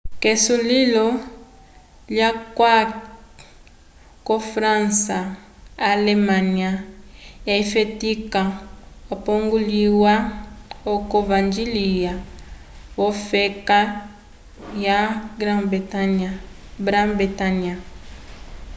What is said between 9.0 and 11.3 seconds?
okulipongiya oco